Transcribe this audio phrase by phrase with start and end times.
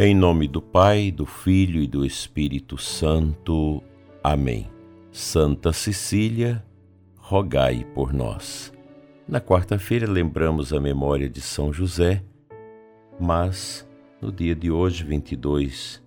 [0.00, 3.82] Em nome do Pai, do Filho e do Espírito Santo.
[4.22, 4.70] Amém.
[5.10, 6.64] Santa Cecília,
[7.16, 8.72] rogai por nós.
[9.26, 12.22] Na quarta-feira lembramos a memória de São José,
[13.18, 13.84] mas
[14.22, 16.00] no dia de hoje, 22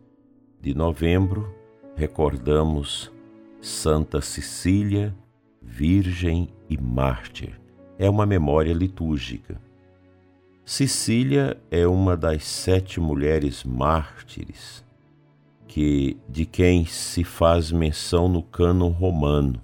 [0.61, 1.53] de novembro,
[1.93, 3.11] recordamos
[3.59, 5.13] Santa Cecília,
[5.61, 7.59] Virgem e Mártir.
[7.99, 9.59] É uma memória litúrgica.
[10.63, 14.85] Cecília é uma das sete mulheres mártires
[15.67, 19.59] que de quem se faz menção no cânon romano.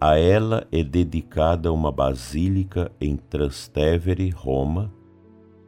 [0.00, 4.92] A ela é dedicada uma basílica em Trastevere, Roma,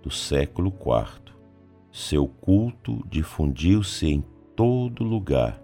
[0.02, 1.32] do século IV.
[1.92, 4.24] Seu culto difundiu-se em
[4.56, 5.62] todo lugar,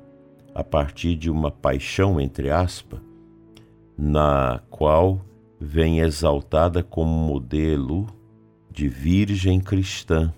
[0.54, 3.00] a partir de uma paixão, entre aspas,
[3.98, 5.20] na qual
[5.58, 8.06] vem exaltada como modelo
[8.70, 10.32] de virgem cristã.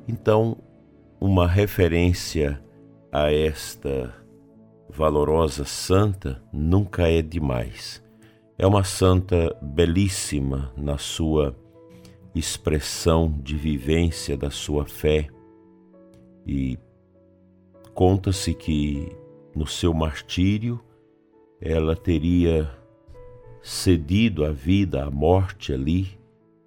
[0.07, 0.57] Então,
[1.19, 2.61] uma referência
[3.11, 4.13] a esta
[4.89, 8.03] valorosa santa nunca é demais.
[8.57, 11.55] É uma santa belíssima na sua
[12.33, 15.27] expressão de vivência da sua fé
[16.45, 16.77] e
[17.93, 19.11] conta-se que
[19.55, 20.79] no seu martírio
[21.59, 22.69] ela teria
[23.61, 26.17] cedido a vida, a morte ali,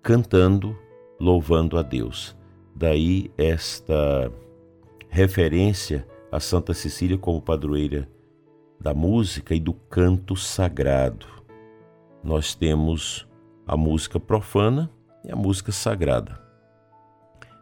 [0.02, 0.77] cantando,
[1.19, 2.36] louvando a Deus.
[2.74, 4.32] Daí esta
[5.08, 8.09] referência a Santa Cecília como padroeira
[8.81, 11.26] da música e do canto sagrado.
[12.22, 13.26] Nós temos
[13.66, 14.91] a música profana
[15.25, 16.41] e a música sagrada.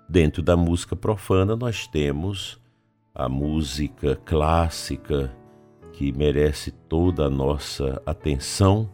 [0.08, 2.60] Dentro da música profana, nós temos
[3.14, 5.34] a música clássica,
[5.92, 8.88] que merece toda a nossa atenção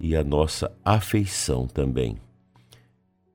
[0.00, 2.16] e a nossa afeição também.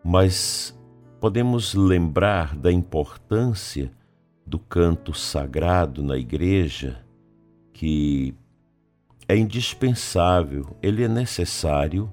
[0.03, 0.77] Mas
[1.19, 3.91] podemos lembrar da importância
[4.45, 7.03] do canto sagrado na igreja,
[7.73, 8.33] que
[9.27, 12.11] é indispensável, ele é necessário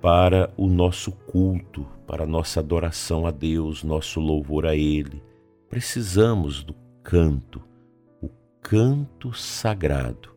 [0.00, 5.22] para o nosso culto, para a nossa adoração a Deus, nosso louvor a Ele.
[5.68, 7.62] Precisamos do canto,
[8.20, 8.28] o
[8.60, 10.34] canto sagrado,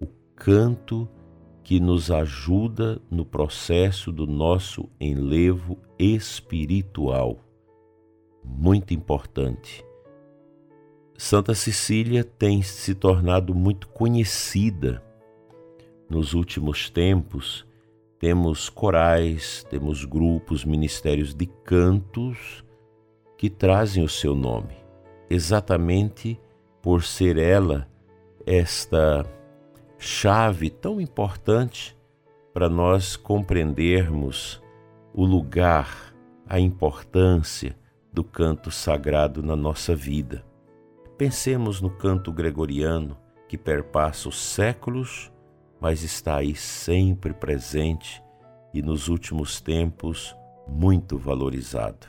[0.00, 1.08] o canto
[1.68, 7.40] que nos ajuda no processo do nosso enlevo espiritual.
[8.42, 9.84] Muito importante.
[11.18, 15.04] Santa Cecília tem se tornado muito conhecida
[16.08, 17.66] nos últimos tempos.
[18.18, 22.64] Temos corais, temos grupos, ministérios de cantos
[23.36, 24.74] que trazem o seu nome,
[25.28, 26.40] exatamente
[26.80, 27.86] por ser ela
[28.46, 29.26] esta
[29.98, 31.98] chave tão importante
[32.54, 34.62] para nós compreendermos
[35.12, 36.14] o lugar,
[36.46, 37.76] a importância
[38.12, 40.44] do canto sagrado na nossa vida.
[41.16, 45.32] Pensemos no canto gregoriano que perpassa os séculos,
[45.80, 48.22] mas está aí sempre presente
[48.72, 50.34] e nos últimos tempos
[50.68, 52.06] muito valorizado.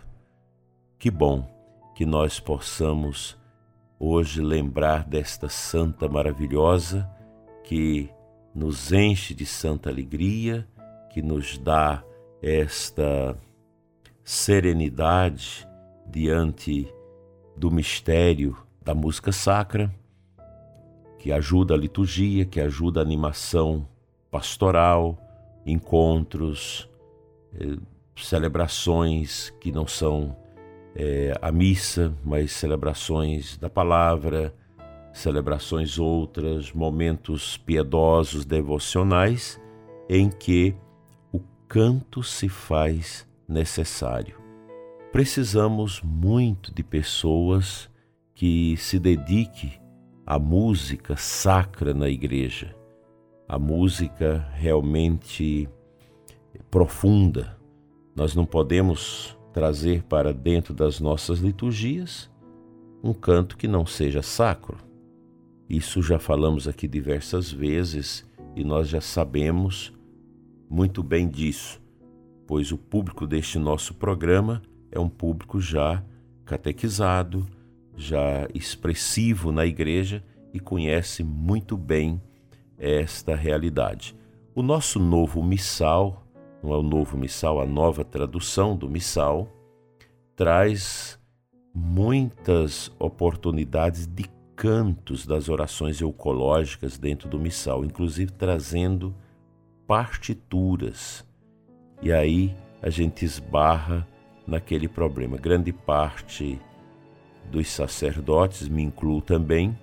[0.99, 1.47] Que bom
[1.95, 3.37] que nós possamos
[3.99, 7.09] hoje lembrar desta santa maravilhosa
[7.69, 8.09] que
[8.55, 10.67] nos enche de santa alegria,
[11.11, 12.03] que nos dá
[12.41, 13.37] esta
[14.23, 15.67] serenidade
[16.07, 16.91] diante
[17.55, 19.93] do mistério da música sacra,
[21.19, 23.87] que ajuda a liturgia, que ajuda a animação
[24.31, 25.15] pastoral,
[25.63, 26.89] encontros,
[27.53, 27.77] eh,
[28.15, 30.35] celebrações que não são
[30.95, 34.55] eh, a missa, mas celebrações da palavra,
[35.19, 39.59] celebrações outras, momentos piedosos, devocionais,
[40.09, 40.75] em que
[41.31, 44.37] o canto se faz necessário.
[45.11, 47.89] Precisamos muito de pessoas
[48.33, 49.79] que se dediquem
[50.25, 52.75] à música sacra na igreja,
[53.47, 55.67] a música realmente
[56.71, 57.57] profunda.
[58.15, 62.29] Nós não podemos trazer para dentro das nossas liturgias
[63.03, 64.88] um canto que não seja sacro.
[65.69, 68.25] Isso já falamos aqui diversas vezes
[68.55, 69.93] e nós já sabemos
[70.67, 71.79] muito bem disso,
[72.47, 76.03] pois o público deste nosso programa é um público já
[76.43, 77.45] catequizado,
[77.95, 82.19] já expressivo na igreja e conhece muito bem
[82.75, 84.15] esta realidade.
[84.55, 86.25] O nosso novo missal,
[86.63, 89.47] não é o novo missal, a nova tradução do missal,
[90.35, 91.19] traz
[91.75, 99.15] muitas oportunidades de cantos das orações eucológicas dentro do missal, inclusive trazendo
[99.87, 101.25] partituras.
[102.01, 104.05] E aí a gente esbarra
[104.45, 105.37] naquele problema.
[105.37, 106.59] Grande parte
[107.49, 109.79] dos sacerdotes, me incluo também,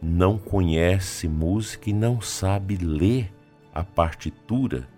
[0.00, 3.30] não conhece música e não sabe ler
[3.74, 4.88] a partitura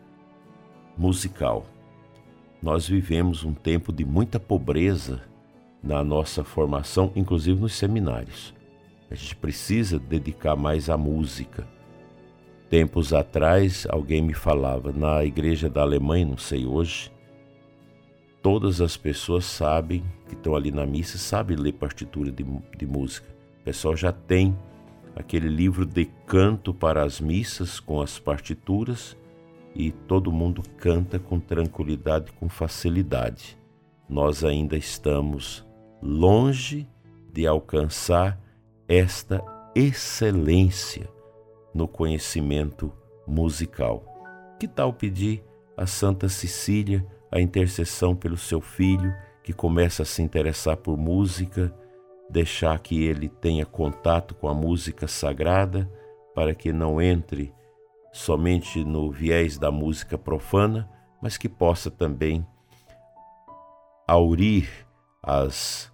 [0.96, 1.66] musical.
[2.62, 5.20] Nós vivemos um tempo de muita pobreza
[5.82, 8.55] na nossa formação, inclusive nos seminários.
[9.10, 11.66] A gente precisa dedicar mais à música.
[12.68, 17.12] Tempos atrás, alguém me falava, na igreja da Alemanha, não sei hoje,
[18.42, 22.44] todas as pessoas sabem, que estão ali na missa, sabem ler partitura de,
[22.76, 23.28] de música.
[23.60, 24.56] O pessoal já tem
[25.14, 29.16] aquele livro de canto para as missas com as partituras
[29.74, 33.56] e todo mundo canta com tranquilidade, com facilidade.
[34.08, 35.64] Nós ainda estamos
[36.02, 36.88] longe
[37.32, 38.40] de alcançar
[38.88, 39.44] esta
[39.74, 41.08] excelência
[41.74, 42.92] no conhecimento
[43.26, 44.04] musical.
[44.58, 45.44] Que tal pedir
[45.76, 51.74] a Santa Cecília a intercessão pelo seu filho que começa a se interessar por música?
[52.28, 55.90] deixar que ele tenha contato com a música sagrada,
[56.34, 57.54] para que não entre
[58.12, 60.88] somente no viés da música profana,
[61.22, 62.46] mas que possa também
[64.06, 64.68] aurir
[65.22, 65.92] as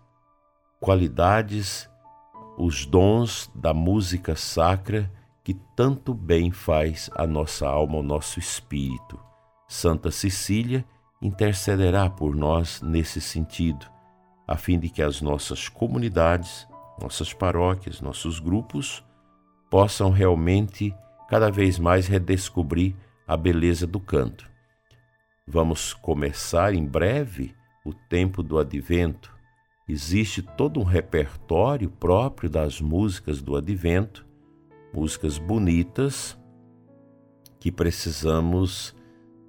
[0.81, 1.89] qualidades,
[2.57, 5.11] os dons da música sacra
[5.43, 9.19] que tanto bem faz a nossa alma, ao nosso espírito.
[9.69, 10.85] Santa Cecília
[11.21, 13.93] intercederá por nós nesse sentido
[14.47, 16.69] a fim de que as nossas comunidades,
[17.01, 19.03] nossas paróquias, nossos grupos
[19.71, 20.95] possam realmente
[21.29, 22.95] cada vez mais redescobrir
[23.27, 24.51] a beleza do canto.
[25.47, 27.55] Vamos começar em breve
[27.85, 29.35] o tempo do advento.
[29.93, 34.27] Existe todo um repertório próprio das músicas do advento,
[34.91, 36.35] músicas bonitas
[37.61, 38.97] que precisamos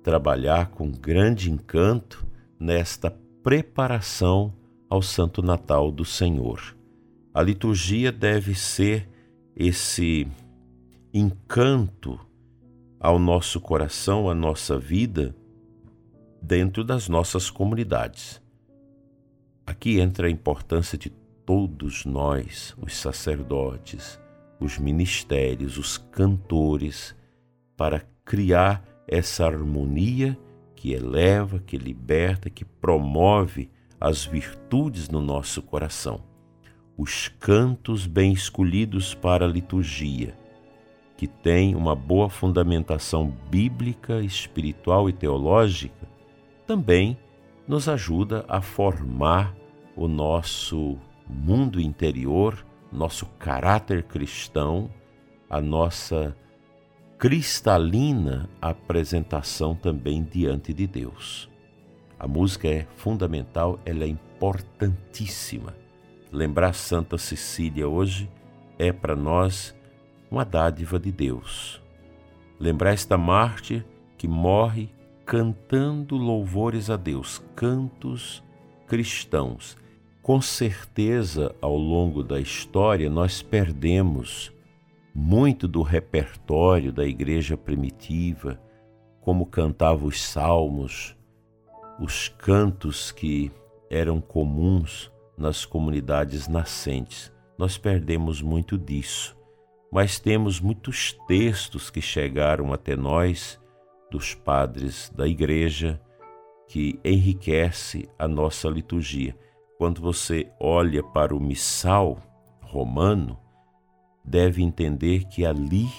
[0.04, 2.28] trabalhar com grande encanto
[2.60, 3.10] nesta
[3.42, 4.54] preparação
[4.90, 6.76] ao Santo Natal do Senhor.
[7.34, 9.08] A liturgia deve ser
[9.56, 10.28] esse
[11.14, 12.20] encanto
[13.00, 15.34] ao nosso coração, à nossa vida,
[16.42, 18.43] dentro das nossas comunidades.
[19.66, 21.10] Aqui entra a importância de
[21.46, 24.20] todos nós, os sacerdotes,
[24.60, 27.16] os ministérios, os cantores,
[27.76, 30.38] para criar essa harmonia
[30.76, 33.70] que eleva, que liberta, que promove
[34.00, 36.22] as virtudes no nosso coração,
[36.98, 40.38] os cantos bem escolhidos para a liturgia,
[41.16, 46.06] que tem uma boa fundamentação bíblica, espiritual e teológica,
[46.68, 47.18] também
[47.68, 49.56] nos ajuda a formar
[49.96, 54.90] o nosso mundo interior, nosso caráter cristão,
[55.50, 56.36] a nossa
[57.18, 61.50] cristalina apresentação também diante de Deus.
[62.20, 65.74] A música é fundamental, ela é importantíssima.
[66.32, 68.30] Lembrar Santa Cecília hoje
[68.78, 69.76] é para nós
[70.30, 71.82] uma dádiva de Deus.
[72.60, 73.86] Lembrar esta mártir
[74.18, 74.90] que morre
[75.34, 78.44] cantando louvores a Deus, cantos
[78.86, 79.76] cristãos.
[80.22, 84.54] Com certeza, ao longo da história, nós perdemos
[85.12, 88.62] muito do repertório da igreja primitiva,
[89.22, 91.18] como cantava os salmos,
[92.00, 93.52] os cantos que
[93.90, 97.34] eram comuns nas comunidades nascentes.
[97.58, 99.36] Nós perdemos muito disso,
[99.92, 103.60] mas temos muitos textos que chegaram até nós
[104.14, 106.00] dos padres da igreja
[106.68, 109.36] que enriquece a nossa liturgia.
[109.76, 112.22] Quando você olha para o missal
[112.62, 113.40] romano,
[114.24, 115.90] deve entender que ali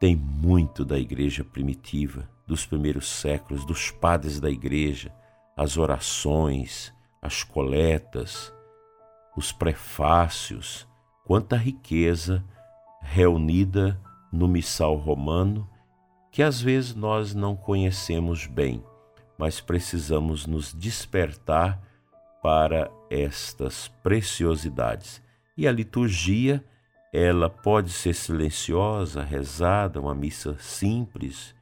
[0.00, 5.14] tem muito da igreja primitiva dos primeiros séculos, dos padres da igreja,
[5.56, 8.52] as orações, as coletas,
[9.36, 10.88] os prefácios,
[11.24, 12.44] quanta riqueza
[13.00, 13.96] reunida
[14.32, 15.70] no missal romano
[16.36, 18.84] que às vezes nós não conhecemos bem,
[19.38, 21.80] mas precisamos nos despertar
[22.42, 25.22] para estas preciosidades.
[25.56, 26.62] E a liturgia,
[27.10, 31.54] ela pode ser silenciosa, rezada, uma missa simples,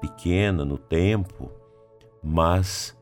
[0.00, 1.50] pequena no tempo,
[2.22, 2.96] mas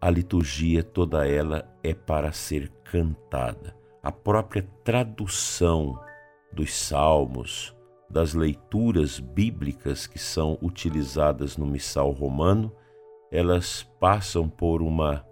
[0.00, 3.74] a liturgia toda ela é para ser cantada.
[4.00, 6.00] A própria tradução
[6.52, 7.76] dos salmos,
[8.10, 12.72] das leituras bíblicas que são utilizadas no missal romano,
[13.30, 15.24] elas passam por uma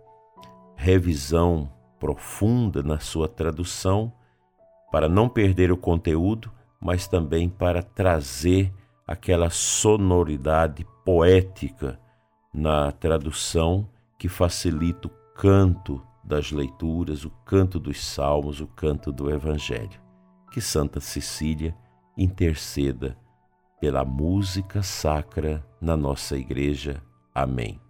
[0.77, 4.13] revisão profunda na sua tradução
[4.93, 8.73] para não perder o conteúdo, mas também para trazer
[9.07, 11.99] aquela sonoridade poética
[12.53, 19.31] na tradução que facilita o canto das leituras, o canto dos salmos, o canto do
[19.31, 20.01] Evangelho.
[20.51, 21.77] Que Santa Cecília
[22.17, 23.17] interceda
[23.81, 27.03] pela música sacra na nossa igreja.
[27.35, 27.81] Amém.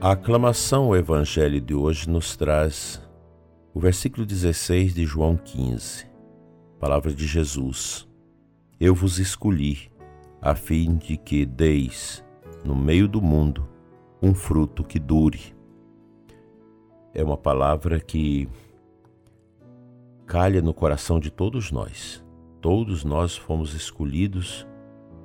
[0.00, 3.02] A aclamação ao Evangelho de hoje nos traz
[3.72, 6.14] o versículo 16 de João 15
[6.84, 8.06] palavra de Jesus:
[8.78, 9.90] Eu vos escolhi,
[10.38, 12.22] a fim de que deis,
[12.62, 13.66] no meio do mundo,
[14.24, 15.54] um fruto que dure.
[17.12, 18.48] É uma palavra que
[20.24, 22.24] calha no coração de todos nós.
[22.58, 24.66] Todos nós fomos escolhidos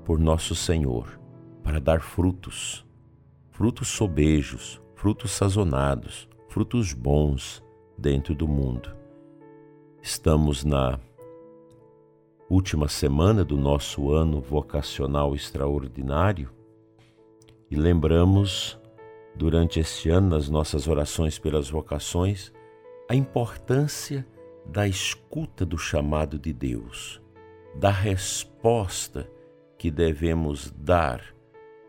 [0.03, 1.17] por nosso Senhor
[1.63, 2.85] para dar frutos,
[3.51, 7.63] frutos sobejos, frutos sazonados, frutos bons
[7.97, 8.93] dentro do mundo.
[10.01, 10.99] Estamos na
[12.49, 16.49] última semana do nosso ano vocacional extraordinário
[17.71, 18.78] e lembramos
[19.39, 22.51] durante este ano, nas nossas orações pelas vocações,
[23.09, 24.27] a importância
[24.65, 27.21] da escuta do chamado de Deus,
[27.73, 29.31] da resposta
[29.77, 31.23] que devemos dar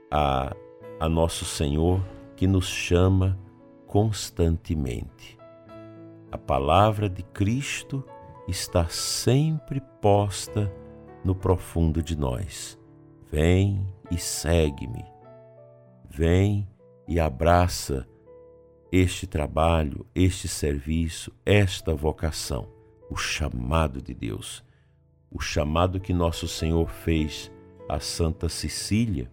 [0.08, 0.54] a,
[1.00, 2.00] a nosso Senhor
[2.36, 3.36] que nos chama
[3.84, 5.36] constantemente.
[6.30, 8.04] A palavra de Cristo
[8.46, 10.72] está sempre posta
[11.24, 12.78] no profundo de nós.
[13.28, 15.04] Vem e segue-me.
[16.08, 16.69] Vem
[17.10, 18.06] e abraça
[18.92, 22.68] este trabalho, este serviço, esta vocação,
[23.10, 24.64] o chamado de Deus,
[25.28, 27.50] o chamado que nosso Senhor fez
[27.88, 29.28] a Santa Cecília,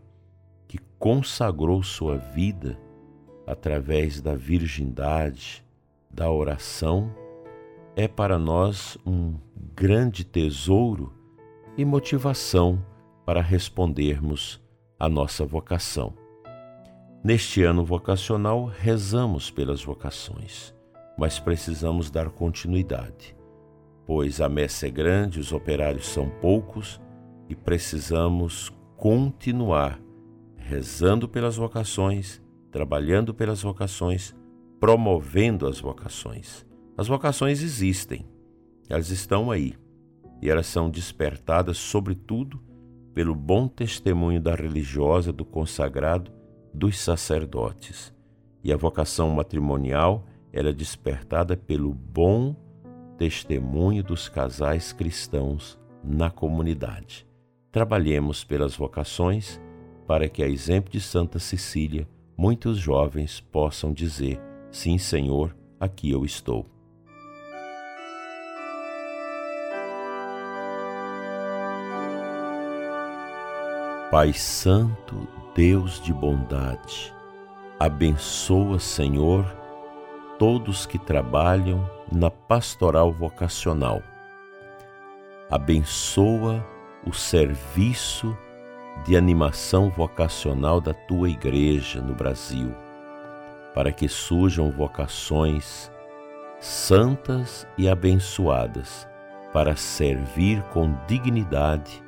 [0.68, 2.80] que consagrou sua vida
[3.46, 5.64] através da virgindade,
[6.10, 7.14] da oração
[7.96, 9.36] é para nós um
[9.76, 11.14] grande tesouro
[11.78, 12.84] e motivação
[13.24, 14.60] para respondermos
[15.00, 16.27] à nossa vocação.
[17.28, 20.74] Neste ano vocacional, rezamos pelas vocações,
[21.18, 23.36] mas precisamos dar continuidade,
[24.06, 27.02] pois a messe é grande, os operários são poucos
[27.50, 30.00] e precisamos continuar
[30.56, 32.42] rezando pelas vocações,
[32.72, 34.34] trabalhando pelas vocações,
[34.80, 36.66] promovendo as vocações.
[36.98, 38.26] As vocações existem,
[38.90, 39.74] elas estão aí
[40.42, 42.64] e elas são despertadas, sobretudo,
[43.14, 46.37] pelo bom testemunho da religiosa, do consagrado,
[46.78, 48.14] dos sacerdotes.
[48.64, 52.56] E a vocação matrimonial era é despertada pelo bom
[53.18, 57.28] testemunho dos casais cristãos na comunidade.
[57.72, 59.60] Trabalhemos pelas vocações
[60.06, 62.08] para que, a exemplo de Santa Cecília,
[62.38, 64.40] muitos jovens possam dizer:
[64.72, 66.66] Sim, Senhor, aqui eu estou.
[74.18, 77.14] Pai Santo, Deus de bondade,
[77.80, 79.46] abençoa, Senhor,
[80.40, 84.02] todos que trabalham na pastoral vocacional.
[85.52, 86.66] Abençoa
[87.06, 88.36] o serviço
[89.06, 92.74] de animação vocacional da tua igreja no Brasil,
[93.76, 95.92] para que surjam vocações
[96.60, 99.08] santas e abençoadas
[99.54, 102.07] para servir com dignidade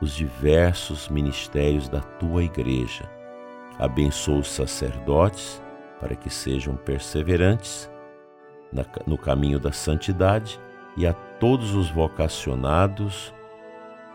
[0.00, 3.08] os diversos ministérios da tua igreja.
[3.78, 5.62] Abençoa os sacerdotes
[6.00, 7.90] para que sejam perseverantes
[9.06, 10.60] no caminho da santidade
[10.96, 13.32] e a todos os vocacionados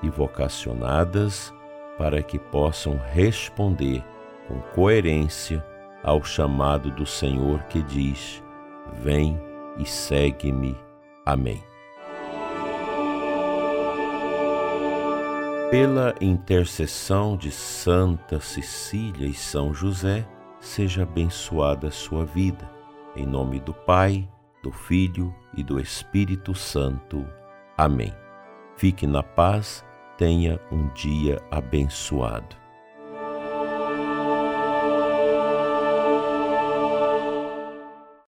[0.01, 1.53] e vocacionadas
[1.97, 4.03] para que possam responder
[4.47, 5.65] com coerência
[6.03, 8.43] ao chamado do Senhor que diz:
[9.01, 9.39] Vem
[9.77, 10.77] e segue-me.
[11.25, 11.72] Amém.
[15.73, 20.23] Pela intercessão de Santa Cecília e São José,
[20.59, 22.69] seja abençoada a sua vida.
[23.15, 24.29] Em nome do Pai,
[24.61, 27.27] do Filho e do Espírito Santo.
[27.75, 28.13] Amém.
[28.77, 29.83] Fique na paz,
[30.15, 32.62] tenha um dia abençoado.